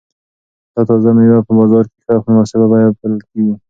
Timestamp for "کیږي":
3.29-3.53